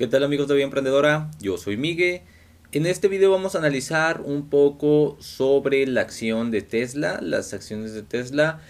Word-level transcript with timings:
¿Qué 0.00 0.06
tal 0.06 0.24
amigos 0.24 0.48
de 0.48 0.54
Vida 0.54 0.64
Emprendedora? 0.64 1.30
Yo 1.42 1.58
soy 1.58 1.76
Miguel. 1.76 2.22
En 2.72 2.86
este 2.86 3.06
video 3.06 3.30
vamos 3.30 3.54
a 3.54 3.58
analizar 3.58 4.22
un 4.22 4.48
poco 4.48 5.18
sobre 5.20 5.86
la 5.86 6.00
acción 6.00 6.50
de 6.50 6.62
Tesla, 6.62 7.20
las 7.20 7.52
acciones 7.52 7.92
de 7.92 8.02
Tesla. 8.02 8.62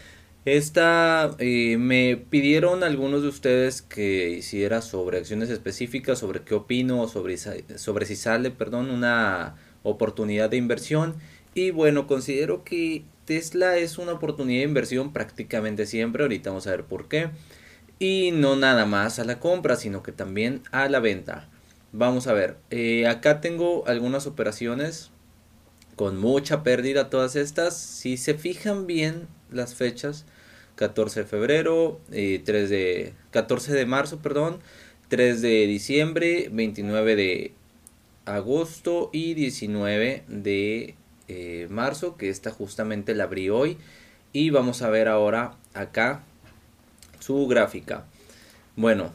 Esta 0.44 1.36
eh, 1.38 1.76
me 1.78 2.16
pidieron 2.16 2.82
algunos 2.82 3.22
de 3.22 3.28
ustedes 3.28 3.80
que 3.80 4.30
hiciera 4.30 4.82
sobre 4.82 5.18
acciones 5.18 5.50
específicas, 5.50 6.18
sobre 6.18 6.40
qué 6.40 6.56
opino, 6.56 7.06
sobre, 7.06 7.36
sobre 7.38 8.06
si 8.06 8.16
sale, 8.16 8.50
perdón, 8.50 8.90
una 8.90 9.54
oportunidad 9.84 10.50
de 10.50 10.56
inversión. 10.56 11.14
Y 11.54 11.70
bueno, 11.70 12.08
considero 12.08 12.64
que 12.64 13.04
Tesla 13.24 13.76
es 13.76 13.98
una 13.98 14.14
oportunidad 14.14 14.62
de 14.62 14.68
inversión 14.68 15.12
prácticamente 15.12 15.86
siempre. 15.86 16.24
Ahorita 16.24 16.50
vamos 16.50 16.66
a 16.66 16.72
ver 16.72 16.86
por 16.86 17.06
qué 17.06 17.30
y 18.00 18.32
no 18.32 18.56
nada 18.56 18.86
más 18.86 19.20
a 19.20 19.24
la 19.24 19.38
compra, 19.38 19.76
sino 19.76 20.02
que 20.02 20.10
también 20.10 20.62
a 20.72 20.88
la 20.88 20.98
venta. 20.98 21.48
Vamos 21.92 22.26
a 22.26 22.32
ver, 22.32 22.56
eh, 22.70 23.06
acá 23.06 23.40
tengo 23.40 23.86
algunas 23.86 24.26
operaciones 24.26 25.10
con 25.96 26.18
mucha 26.18 26.62
pérdida 26.62 27.10
todas 27.10 27.36
estas. 27.36 27.76
Si 27.76 28.16
se 28.16 28.34
fijan 28.34 28.86
bien 28.86 29.28
las 29.50 29.74
fechas, 29.74 30.24
14 30.76 31.20
de 31.20 31.26
febrero, 31.26 32.00
3 32.08 32.18
eh, 32.18 32.42
de 32.42 33.14
14 33.32 33.74
de 33.74 33.84
marzo, 33.84 34.20
perdón, 34.20 34.60
3 35.08 35.42
de 35.42 35.66
diciembre, 35.66 36.48
29 36.50 37.16
de 37.16 37.52
agosto 38.24 39.10
y 39.12 39.34
19 39.34 40.24
de 40.26 40.94
eh, 41.28 41.66
marzo, 41.68 42.16
que 42.16 42.30
esta 42.30 42.50
justamente 42.50 43.14
la 43.14 43.24
abrí 43.24 43.50
hoy. 43.50 43.76
Y 44.32 44.48
vamos 44.48 44.80
a 44.80 44.88
ver 44.88 45.08
ahora 45.08 45.56
acá 45.74 46.24
su 47.20 47.46
gráfica. 47.46 48.06
Bueno, 48.76 49.12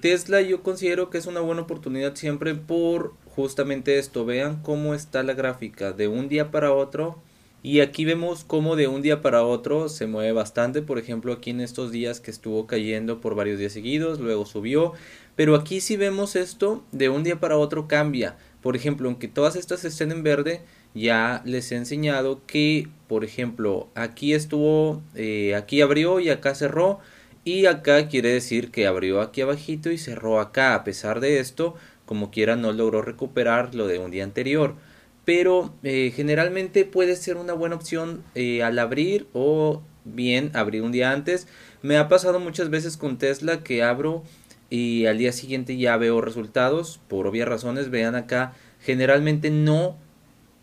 Tesla 0.00 0.40
yo 0.40 0.62
considero 0.62 1.10
que 1.10 1.18
es 1.18 1.26
una 1.26 1.40
buena 1.40 1.62
oportunidad 1.62 2.14
siempre 2.14 2.54
por 2.54 3.14
justamente 3.34 3.98
esto. 3.98 4.24
Vean 4.24 4.62
cómo 4.62 4.94
está 4.94 5.22
la 5.22 5.34
gráfica 5.34 5.92
de 5.92 6.08
un 6.08 6.28
día 6.28 6.50
para 6.50 6.72
otro. 6.72 7.18
Y 7.64 7.78
aquí 7.78 8.04
vemos 8.04 8.42
cómo 8.44 8.74
de 8.74 8.88
un 8.88 9.02
día 9.02 9.22
para 9.22 9.44
otro 9.44 9.88
se 9.88 10.08
mueve 10.08 10.32
bastante. 10.32 10.82
Por 10.82 10.98
ejemplo, 10.98 11.32
aquí 11.32 11.50
en 11.50 11.60
estos 11.60 11.92
días 11.92 12.18
que 12.18 12.32
estuvo 12.32 12.66
cayendo 12.66 13.20
por 13.20 13.36
varios 13.36 13.58
días 13.60 13.72
seguidos, 13.72 14.18
luego 14.18 14.46
subió. 14.46 14.94
Pero 15.36 15.54
aquí 15.54 15.80
si 15.80 15.96
vemos 15.96 16.34
esto, 16.34 16.82
de 16.90 17.08
un 17.08 17.22
día 17.22 17.38
para 17.38 17.56
otro 17.56 17.86
cambia. 17.86 18.36
Por 18.62 18.74
ejemplo, 18.74 19.08
aunque 19.08 19.28
todas 19.28 19.54
estas 19.54 19.84
estén 19.84 20.10
en 20.10 20.24
verde, 20.24 20.62
ya 20.94 21.40
les 21.44 21.70
he 21.70 21.76
enseñado 21.76 22.40
que, 22.46 22.88
por 23.06 23.24
ejemplo, 23.24 23.88
aquí 23.94 24.34
estuvo, 24.34 25.00
eh, 25.14 25.54
aquí 25.54 25.80
abrió 25.82 26.18
y 26.18 26.30
acá 26.30 26.56
cerró 26.56 26.98
y 27.44 27.66
acá 27.66 28.08
quiere 28.08 28.30
decir 28.30 28.70
que 28.70 28.86
abrió 28.86 29.20
aquí 29.20 29.40
abajito 29.40 29.90
y 29.90 29.98
cerró 29.98 30.40
acá. 30.40 30.74
A 30.74 30.84
pesar 30.84 31.20
de 31.20 31.40
esto, 31.40 31.74
como 32.06 32.30
quiera 32.30 32.56
no 32.56 32.72
logró 32.72 33.02
recuperar 33.02 33.74
lo 33.74 33.86
de 33.86 33.98
un 33.98 34.10
día 34.10 34.24
anterior. 34.24 34.76
Pero 35.24 35.74
eh, 35.82 36.12
generalmente 36.14 36.84
puede 36.84 37.16
ser 37.16 37.36
una 37.36 37.52
buena 37.52 37.76
opción 37.76 38.22
eh, 38.34 38.62
al 38.62 38.78
abrir 38.78 39.26
o 39.32 39.82
bien 40.04 40.50
abrir 40.54 40.82
un 40.82 40.92
día 40.92 41.12
antes. 41.12 41.46
Me 41.80 41.96
ha 41.96 42.08
pasado 42.08 42.40
muchas 42.40 42.70
veces 42.70 42.96
con 42.96 43.18
Tesla 43.18 43.62
que 43.62 43.82
abro 43.82 44.22
y 44.70 45.06
al 45.06 45.18
día 45.18 45.32
siguiente 45.32 45.76
ya 45.76 45.96
veo 45.96 46.20
resultados. 46.20 47.00
Por 47.08 47.26
obvias 47.26 47.48
razones, 47.48 47.90
vean 47.90 48.14
acá, 48.14 48.54
generalmente 48.80 49.50
no 49.50 49.96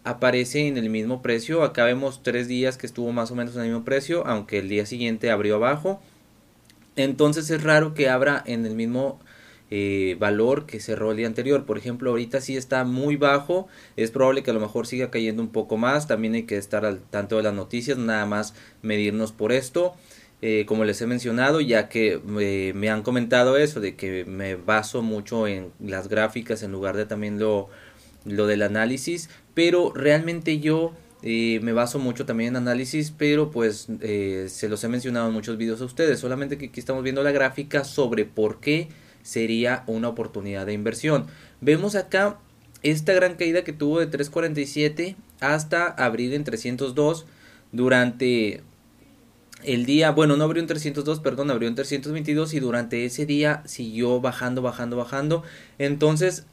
aparece 0.03 0.67
en 0.67 0.77
el 0.77 0.89
mismo 0.89 1.21
precio. 1.21 1.63
Acá 1.63 1.83
vemos 1.85 2.23
tres 2.23 2.47
días 2.47 2.77
que 2.77 2.87
estuvo 2.87 3.11
más 3.11 3.31
o 3.31 3.35
menos 3.35 3.55
en 3.55 3.61
el 3.61 3.67
mismo 3.67 3.85
precio, 3.85 4.25
aunque 4.25 4.59
el 4.59 4.69
día 4.69 4.85
siguiente 4.85 5.29
abrió 5.29 5.55
abajo. 5.55 6.01
Entonces 7.03 7.49
es 7.49 7.63
raro 7.63 7.93
que 7.93 8.09
abra 8.09 8.43
en 8.45 8.65
el 8.65 8.75
mismo 8.75 9.19
eh, 9.71 10.17
valor 10.19 10.65
que 10.65 10.81
cerró 10.81 11.11
el 11.11 11.17
día 11.17 11.27
anterior. 11.27 11.65
Por 11.65 11.77
ejemplo, 11.77 12.09
ahorita 12.09 12.41
sí 12.41 12.57
está 12.57 12.83
muy 12.83 13.15
bajo. 13.15 13.69
Es 13.95 14.11
probable 14.11 14.43
que 14.43 14.51
a 14.51 14.53
lo 14.53 14.59
mejor 14.59 14.85
siga 14.85 15.09
cayendo 15.09 15.41
un 15.41 15.47
poco 15.47 15.77
más. 15.77 16.07
También 16.07 16.33
hay 16.33 16.43
que 16.43 16.57
estar 16.57 16.85
al 16.85 16.99
tanto 16.99 17.37
de 17.37 17.43
las 17.43 17.53
noticias, 17.53 17.97
nada 17.97 18.25
más 18.25 18.53
medirnos 18.81 19.31
por 19.31 19.53
esto. 19.53 19.95
Eh, 20.41 20.65
como 20.67 20.83
les 20.83 21.01
he 21.01 21.07
mencionado, 21.07 21.61
ya 21.61 21.87
que 21.87 22.19
eh, 22.41 22.73
me 22.75 22.89
han 22.89 23.01
comentado 23.01 23.55
eso, 23.55 23.79
de 23.79 23.95
que 23.95 24.25
me 24.25 24.55
baso 24.55 25.01
mucho 25.01 25.47
en 25.47 25.71
las 25.79 26.09
gráficas 26.09 26.63
en 26.63 26.73
lugar 26.73 26.97
de 26.97 27.05
también 27.05 27.39
lo, 27.39 27.69
lo 28.25 28.45
del 28.45 28.61
análisis. 28.61 29.29
Pero 29.53 29.93
realmente 29.93 30.59
yo 30.59 30.91
me 31.21 31.73
baso 31.73 31.99
mucho 31.99 32.25
también 32.25 32.49
en 32.49 32.57
análisis, 32.57 33.13
pero 33.15 33.51
pues 33.51 33.87
eh, 34.01 34.47
se 34.49 34.69
los 34.69 34.83
he 34.83 34.87
mencionado 34.87 35.27
en 35.27 35.33
muchos 35.33 35.57
videos 35.57 35.81
a 35.81 35.85
ustedes. 35.85 36.19
Solamente 36.19 36.57
que 36.57 36.67
aquí 36.67 36.79
estamos 36.79 37.03
viendo 37.03 37.23
la 37.23 37.31
gráfica 37.31 37.83
sobre 37.83 38.25
por 38.25 38.59
qué 38.59 38.89
sería 39.21 39.83
una 39.87 40.09
oportunidad 40.09 40.65
de 40.65 40.73
inversión. 40.73 41.27
Vemos 41.61 41.95
acá 41.95 42.39
esta 42.83 43.13
gran 43.13 43.35
caída 43.35 43.63
que 43.63 43.73
tuvo 43.73 43.99
de 43.99 44.07
347 44.07 45.17
hasta 45.41 45.87
abrir 45.87 46.33
en 46.33 46.43
302 46.43 47.25
durante 47.71 48.63
el 49.63 49.85
día, 49.85 50.11
bueno, 50.11 50.37
no 50.37 50.45
abrió 50.45 50.61
en 50.61 50.67
302, 50.67 51.19
perdón, 51.19 51.51
abrió 51.51 51.67
en 51.67 51.75
322 51.75 52.53
y 52.53 52.59
durante 52.61 53.05
ese 53.05 53.25
día 53.25 53.61
siguió 53.65 54.21
bajando, 54.21 54.61
bajando, 54.61 54.95
bajando. 54.95 55.43
Entonces, 55.77 56.45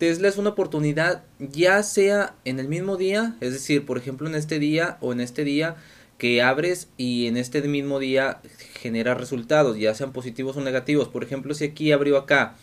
Tesla 0.00 0.28
es 0.28 0.38
una 0.38 0.48
oportunidad 0.48 1.24
ya 1.38 1.82
sea 1.82 2.34
en 2.46 2.58
el 2.58 2.68
mismo 2.68 2.96
día, 2.96 3.36
es 3.42 3.52
decir, 3.52 3.84
por 3.84 3.98
ejemplo 3.98 4.26
en 4.26 4.34
este 4.34 4.58
día 4.58 4.96
o 5.02 5.12
en 5.12 5.20
este 5.20 5.44
día 5.44 5.76
que 6.16 6.40
abres 6.40 6.88
y 6.96 7.26
en 7.26 7.36
este 7.36 7.60
mismo 7.60 7.98
día 7.98 8.40
genera 8.80 9.12
resultados, 9.12 9.76
ya 9.76 9.94
sean 9.94 10.14
positivos 10.14 10.56
o 10.56 10.62
negativos. 10.62 11.08
Por 11.08 11.22
ejemplo, 11.22 11.52
si 11.52 11.64
aquí 11.64 11.92
abrió 11.92 12.16
acá 12.16 12.56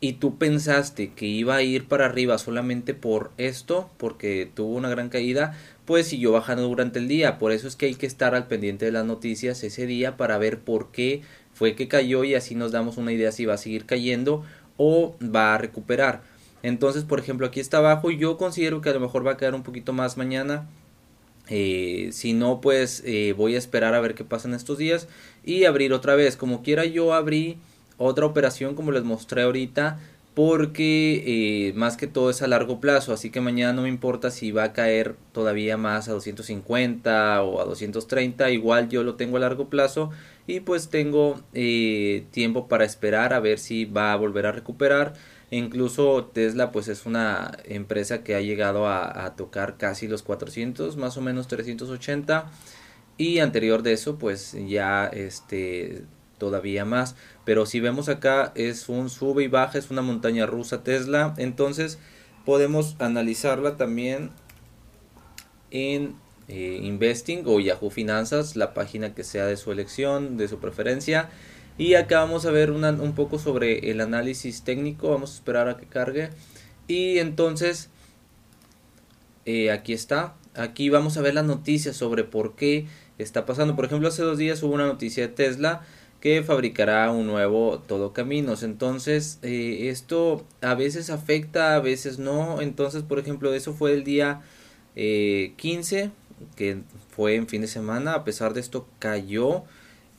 y 0.00 0.14
tú 0.14 0.38
pensaste 0.38 1.12
que 1.12 1.26
iba 1.26 1.56
a 1.56 1.62
ir 1.62 1.88
para 1.88 2.06
arriba 2.06 2.38
solamente 2.38 2.94
por 2.94 3.32
esto, 3.36 3.90
porque 3.98 4.50
tuvo 4.54 4.74
una 4.74 4.88
gran 4.88 5.10
caída, 5.10 5.58
pues 5.84 6.06
siguió 6.06 6.32
bajando 6.32 6.66
durante 6.68 7.00
el 7.00 7.06
día. 7.06 7.38
Por 7.38 7.52
eso 7.52 7.68
es 7.68 7.76
que 7.76 7.84
hay 7.84 7.96
que 7.96 8.06
estar 8.06 8.34
al 8.34 8.46
pendiente 8.46 8.86
de 8.86 8.92
las 8.92 9.04
noticias 9.04 9.62
ese 9.62 9.84
día 9.84 10.16
para 10.16 10.38
ver 10.38 10.60
por 10.60 10.90
qué 10.90 11.20
fue 11.52 11.74
que 11.74 11.86
cayó 11.86 12.24
y 12.24 12.34
así 12.34 12.54
nos 12.54 12.72
damos 12.72 12.96
una 12.96 13.12
idea 13.12 13.30
si 13.30 13.44
va 13.44 13.54
a 13.54 13.58
seguir 13.58 13.84
cayendo 13.84 14.42
o 14.78 15.18
va 15.22 15.54
a 15.54 15.58
recuperar. 15.58 16.37
Entonces, 16.62 17.04
por 17.04 17.20
ejemplo, 17.20 17.46
aquí 17.46 17.60
está 17.60 17.78
abajo. 17.78 18.10
Yo 18.10 18.36
considero 18.36 18.80
que 18.80 18.90
a 18.90 18.94
lo 18.94 19.00
mejor 19.00 19.26
va 19.26 19.32
a 19.32 19.36
quedar 19.36 19.54
un 19.54 19.62
poquito 19.62 19.92
más 19.92 20.16
mañana. 20.16 20.66
Eh, 21.50 22.10
si 22.12 22.32
no, 22.34 22.60
pues 22.60 23.02
eh, 23.06 23.34
voy 23.36 23.54
a 23.54 23.58
esperar 23.58 23.94
a 23.94 24.00
ver 24.00 24.14
qué 24.14 24.24
pasa 24.24 24.48
en 24.48 24.54
estos 24.54 24.78
días 24.78 25.08
y 25.44 25.64
abrir 25.64 25.92
otra 25.92 26.14
vez. 26.14 26.36
Como 26.36 26.62
quiera, 26.62 26.84
yo 26.84 27.14
abrí 27.14 27.58
otra 27.96 28.26
operación 28.26 28.74
como 28.74 28.92
les 28.92 29.04
mostré 29.04 29.42
ahorita 29.42 29.98
porque 30.34 31.24
eh, 31.26 31.72
más 31.74 31.96
que 31.96 32.06
todo 32.06 32.30
es 32.30 32.42
a 32.42 32.46
largo 32.46 32.80
plazo, 32.80 33.12
así 33.12 33.28
que 33.28 33.40
mañana 33.40 33.72
no 33.72 33.82
me 33.82 33.88
importa 33.88 34.30
si 34.30 34.52
va 34.52 34.62
a 34.64 34.72
caer 34.72 35.16
todavía 35.32 35.76
más 35.76 36.08
a 36.08 36.12
250 36.12 37.42
o 37.42 37.60
a 37.60 37.64
230, 37.64 38.48
igual 38.52 38.88
yo 38.88 39.02
lo 39.02 39.16
tengo 39.16 39.38
a 39.38 39.40
largo 39.40 39.68
plazo 39.68 40.10
y 40.46 40.60
pues 40.60 40.90
tengo 40.90 41.40
tiempo 42.30 42.68
para 42.68 42.84
esperar 42.84 43.34
a 43.34 43.40
ver 43.40 43.58
si 43.58 43.84
va 43.84 44.12
a 44.12 44.16
volver 44.16 44.46
a 44.46 44.52
recuperar 44.52 45.14
Incluso 45.50 46.30
Tesla 46.32 46.72
pues 46.72 46.88
es 46.88 47.06
una 47.06 47.56
empresa 47.64 48.22
que 48.22 48.34
ha 48.34 48.40
llegado 48.40 48.86
a, 48.86 49.34
tocar 49.36 49.78
casi 49.78 50.06
los 50.06 50.22
400, 50.22 50.96
más 50.96 51.16
o 51.16 51.22
menos 51.22 51.48
380 51.48 52.50
y 53.16 53.38
anterior 53.38 53.82
de 53.82 53.94
eso 53.94 54.18
pues 54.18 54.54
ya 54.66 55.06
este 55.06 56.04
todavía 56.36 56.84
más. 56.84 57.16
Pero 57.44 57.64
si 57.64 57.80
vemos 57.80 58.08
acá 58.08 58.52
es 58.54 58.88
un 58.88 59.08
sube 59.08 59.44
y 59.44 59.48
baja, 59.48 59.78
es 59.78 59.90
una 59.90 60.02
montaña 60.02 60.44
rusa 60.46 60.84
Tesla. 60.84 61.34
Entonces 61.38 61.98
podemos 62.44 62.96
analizarla 62.98 63.76
también 63.76 64.30
en 65.70 66.14
eh, 66.48 66.80
Investing 66.82 67.42
o 67.46 67.58
Yahoo 67.58 67.90
Finanzas, 67.90 68.54
la 68.54 68.74
página 68.74 69.14
que 69.14 69.24
sea 69.24 69.46
de 69.46 69.56
su 69.56 69.72
elección, 69.72 70.36
de 70.36 70.48
su 70.48 70.58
preferencia. 70.58 71.30
Y 71.78 71.94
acá 71.94 72.18
vamos 72.18 72.44
a 72.44 72.50
ver 72.50 72.72
un 72.72 73.14
poco 73.14 73.38
sobre 73.38 73.90
el 73.90 74.00
análisis 74.00 74.62
técnico. 74.62 75.10
Vamos 75.10 75.30
a 75.30 75.34
esperar 75.34 75.68
a 75.68 75.76
que 75.76 75.86
cargue. 75.86 76.30
Y 76.88 77.18
entonces, 77.18 77.88
eh, 79.46 79.70
aquí 79.70 79.92
está. 79.92 80.34
Aquí 80.54 80.90
vamos 80.90 81.16
a 81.16 81.22
ver 81.22 81.34
las 81.34 81.44
noticias 81.44 81.96
sobre 81.96 82.24
por 82.24 82.56
qué 82.56 82.86
está 83.16 83.46
pasando. 83.46 83.76
Por 83.76 83.84
ejemplo, 83.84 84.08
hace 84.08 84.22
dos 84.22 84.38
días 84.38 84.60
hubo 84.64 84.74
una 84.74 84.86
noticia 84.86 85.28
de 85.28 85.32
Tesla 85.32 85.82
que 86.20 86.42
fabricará 86.42 87.12
un 87.12 87.28
nuevo 87.28 87.78
todo 87.86 88.12
caminos. 88.12 88.64
Entonces, 88.64 89.38
eh, 89.42 89.88
esto 89.88 90.44
a 90.60 90.74
veces 90.74 91.10
afecta, 91.10 91.76
a 91.76 91.80
veces 91.80 92.18
no. 92.18 92.60
Entonces, 92.60 93.04
por 93.04 93.20
ejemplo, 93.20 93.54
eso 93.54 93.72
fue 93.72 93.92
el 93.92 94.02
día 94.02 94.40
15, 94.96 96.00
eh, 96.00 96.10
que 96.56 96.82
fue 97.10 97.36
en 97.36 97.46
fin 97.46 97.60
de 97.60 97.68
semana. 97.68 98.14
A 98.14 98.24
pesar 98.24 98.52
de 98.52 98.60
esto, 98.60 98.88
cayó 98.98 99.62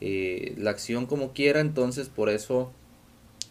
eh, 0.02 0.54
la 0.58 0.72
acción 0.72 1.06
como 1.06 1.34
quiera, 1.34 1.60
entonces 1.60 2.10
por 2.10 2.30
eso 2.30 2.72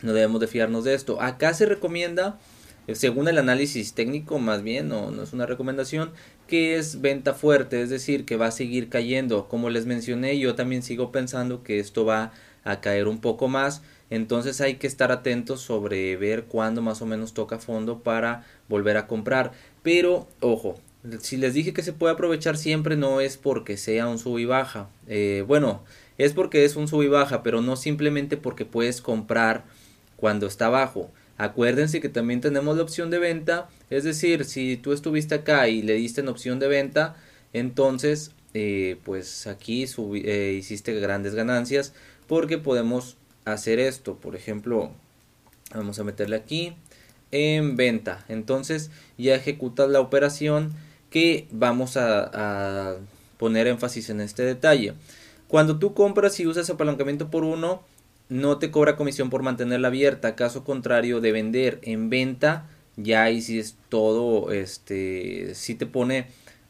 no 0.03 0.13
debemos 0.13 0.41
de 0.41 0.47
fiarnos 0.47 0.85
de 0.85 0.95
esto. 0.95 1.21
Acá 1.21 1.55
se 1.55 1.67
recomienda, 1.67 2.39
eh, 2.87 2.95
según 2.95 3.29
el 3.29 3.39
análisis 3.39 3.95
técnico 3.95 4.39
más 4.39 4.63
bien, 4.63 4.89
no, 4.89 5.11
no 5.11 5.23
es 5.23 5.33
una 5.33 5.47
recomendación, 5.47 6.13
que 6.47 6.77
es 6.77 7.01
venta 7.01 7.35
fuerte, 7.35 7.83
es 7.83 7.91
decir, 7.91 8.25
que 8.25 8.37
va 8.37 8.47
a 8.47 8.51
seguir 8.53 8.89
cayendo. 8.89 9.49
Como 9.49 9.71
les 9.71 9.87
mencioné, 9.87 10.39
yo 10.39 10.55
también 10.55 10.83
sigo 10.83 11.13
pensando 11.13 11.63
que 11.63 11.79
esto 11.79 12.05
va 12.05 12.33
a 12.65 12.81
caer 12.81 13.09
un 13.09 13.21
poco 13.21 13.49
más 13.49 13.83
Entonces 14.11 14.61
hay 14.61 14.77
que 14.77 14.87
estar 14.87 15.13
atentos 15.13 15.61
sobre 15.61 16.17
ver 16.17 16.45
cuándo 16.45 16.81
más 16.83 17.03
o 17.03 17.07
menos 17.07 17.35
toca 17.35 17.59
fondo 17.59 17.99
para 18.03 18.47
volver 18.69 18.97
a 18.97 19.07
comprar. 19.07 19.53
Pero 19.83 20.27
ojo, 20.41 20.77
si 21.21 21.37
les 21.37 21.55
dije 21.55 21.73
que 21.75 21.83
se 21.83 21.93
puede 21.93 22.15
aprovechar 22.15 22.57
siempre 22.57 22.97
no 22.97 23.21
es 23.21 23.37
porque 23.37 23.77
sea 23.77 24.09
un 24.09 24.19
sub 24.19 24.39
y 24.39 24.47
baja. 24.47 24.89
Eh, 25.07 25.45
bueno, 25.47 25.83
es 26.19 26.33
porque 26.33 26.65
es 26.65 26.77
un 26.77 26.89
sub 26.89 27.03
y 27.03 27.09
baja, 27.09 27.43
pero 27.43 27.63
no 27.63 27.77
simplemente 27.77 28.37
porque 28.37 28.65
puedes 28.65 29.01
comprar 29.01 29.65
cuando 30.17 30.47
está 30.47 30.69
bajo. 30.69 31.11
Acuérdense 31.39 32.01
que 32.01 32.09
también 32.09 32.41
tenemos 32.41 32.77
la 32.77 32.83
opción 32.83 33.11
de 33.11 33.19
venta, 33.19 33.69
es 33.91 34.05
decir, 34.05 34.45
si 34.45 34.77
tú 34.77 34.93
estuviste 34.93 35.37
acá 35.37 35.69
y 35.69 35.83
le 35.83 35.95
diste 35.95 36.21
en 36.21 36.29
opción 36.29 36.59
de 36.59 36.69
venta, 36.69 37.17
entonces 37.53 38.33
eh, 38.55 38.97
pues 39.05 39.47
aquí 39.47 39.87
eh, 40.25 40.57
hiciste 40.59 40.99
grandes 40.99 41.35
ganancias 41.35 41.93
porque 42.27 42.59
podemos 42.59 43.17
hacer 43.45 43.79
esto. 43.79 44.17
Por 44.17 44.37
ejemplo, 44.37 44.91
vamos 45.75 45.99
a 45.99 46.05
meterle 46.05 46.37
aquí 46.37 46.75
en 47.31 47.77
venta. 47.77 48.25
Entonces 48.29 48.91
ya 49.17 49.35
ejecutas 49.35 49.89
la 49.89 50.01
operación 50.01 50.73
que 51.11 51.47
vamos 51.51 51.97
a, 51.97 52.97
poner 53.39 53.69
énfasis 53.69 54.11
en 54.11 54.21
este 54.21 54.43
detalle. 54.43 54.95
Cuando 55.49 55.79
tú 55.79 55.95
compras 55.95 56.39
y 56.41 56.47
usas 56.47 56.71
apalancamiento 56.71 57.31
por 57.31 57.43
uno, 57.43 57.83
no 58.29 58.59
te 58.59 58.71
cobra 58.71 58.97
comisión 58.97 59.31
por 59.31 59.43
mantenerla 59.43 59.89
abierta. 59.89 60.37
Caso 60.37 60.63
contrario 60.63 61.21
de 61.21 61.33
vender 61.33 61.79
en 61.83 62.11
venta, 62.11 62.69
ya 62.97 63.23
ahí 63.23 63.41
sí 63.41 63.59
es 63.59 63.77
todo, 63.89 64.53
este, 64.53 65.55
sí 65.55 65.75
te 65.75 65.87
pone 65.87 66.27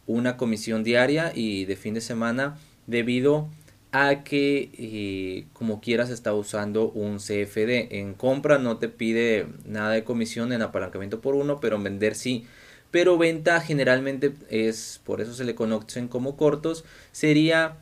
una 0.06 0.36
comisión 0.36 0.84
diaria 0.84 1.32
y 1.34 1.64
de 1.64 1.76
fin 1.76 1.94
de 1.94 2.00
semana 2.00 2.56
debido 2.86 3.48
a 3.90 4.22
que 4.22 4.70
eh, 4.78 5.46
como 5.52 5.80
quieras 5.80 6.10
está 6.10 6.32
usando 6.34 6.90
un 6.90 7.18
CFD. 7.18 7.98
En 7.98 8.14
compra 8.14 8.58
no 8.58 8.78
te 8.78 8.88
pide 8.88 9.46
nada 9.64 9.90
de 9.90 10.04
comisión 10.04 10.52
en 10.52 10.62
apalancamiento 10.62 11.20
por 11.20 11.34
uno, 11.34 11.58
pero 11.60 11.76
en 11.76 11.84
vender 11.84 12.14
sí. 12.14 12.46
Pero 12.90 13.18
venta 13.18 13.60
generalmente 13.60 14.32
es, 14.50 15.00
por 15.04 15.20
eso 15.20 15.34
se 15.34 15.44
le 15.44 15.54
conocen 15.54 16.08
como 16.08 16.36
cortos, 16.36 16.84
sería 17.12 17.76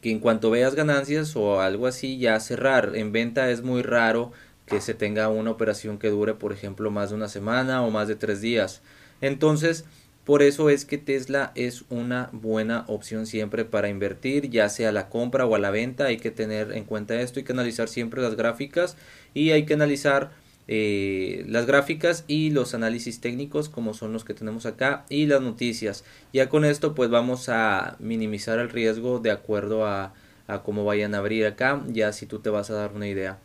que 0.00 0.10
en 0.10 0.20
cuanto 0.20 0.50
veas 0.50 0.74
ganancias 0.74 1.36
o 1.36 1.60
algo 1.60 1.86
así 1.86 2.18
ya 2.18 2.38
cerrar. 2.40 2.92
En 2.94 3.12
venta 3.12 3.50
es 3.50 3.62
muy 3.62 3.82
raro 3.82 4.32
que 4.66 4.80
se 4.80 4.94
tenga 4.94 5.28
una 5.28 5.50
operación 5.50 5.98
que 5.98 6.10
dure, 6.10 6.34
por 6.34 6.52
ejemplo, 6.52 6.90
más 6.90 7.10
de 7.10 7.16
una 7.16 7.28
semana 7.28 7.82
o 7.82 7.90
más 7.90 8.08
de 8.08 8.16
tres 8.16 8.40
días. 8.40 8.82
Entonces, 9.20 9.84
por 10.24 10.42
eso 10.42 10.70
es 10.70 10.84
que 10.84 10.98
Tesla 10.98 11.52
es 11.54 11.84
una 11.88 12.30
buena 12.32 12.84
opción 12.88 13.26
siempre 13.26 13.64
para 13.64 13.88
invertir, 13.88 14.50
ya 14.50 14.68
sea 14.68 14.88
a 14.88 14.92
la 14.92 15.08
compra 15.08 15.46
o 15.46 15.54
a 15.54 15.60
la 15.60 15.70
venta. 15.70 16.06
Hay 16.06 16.16
que 16.16 16.32
tener 16.32 16.72
en 16.72 16.84
cuenta 16.84 17.20
esto, 17.20 17.38
hay 17.38 17.44
que 17.44 17.52
analizar 17.52 17.88
siempre 17.88 18.20
las 18.20 18.34
gráficas 18.34 18.96
y 19.34 19.52
hay 19.52 19.66
que 19.66 19.74
analizar 19.74 20.32
eh, 20.68 21.44
las 21.48 21.66
gráficas 21.66 22.24
y 22.26 22.50
los 22.50 22.74
análisis 22.74 23.20
técnicos 23.20 23.68
como 23.68 23.94
son 23.94 24.12
los 24.12 24.24
que 24.24 24.34
tenemos 24.34 24.66
acá 24.66 25.04
y 25.08 25.26
las 25.26 25.40
noticias. 25.40 26.04
Ya 26.32 26.48
con 26.48 26.64
esto 26.64 26.94
pues 26.94 27.10
vamos 27.10 27.48
a 27.48 27.96
minimizar 28.00 28.58
el 28.58 28.70
riesgo 28.70 29.20
de 29.20 29.30
acuerdo 29.30 29.86
a, 29.86 30.14
a 30.46 30.62
cómo 30.62 30.84
vayan 30.84 31.14
a 31.14 31.18
abrir 31.18 31.46
acá, 31.46 31.82
ya 31.88 32.12
si 32.12 32.26
tú 32.26 32.40
te 32.40 32.50
vas 32.50 32.70
a 32.70 32.74
dar 32.74 32.92
una 32.94 33.08
idea. 33.08 33.38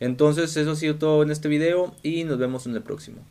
Entonces 0.00 0.56
eso 0.56 0.72
ha 0.72 0.76
sido 0.76 0.96
todo 0.96 1.22
en 1.22 1.30
este 1.30 1.48
video 1.48 1.94
y 2.02 2.24
nos 2.24 2.38
vemos 2.38 2.66
en 2.66 2.74
el 2.74 2.82
próximo. 2.82 3.22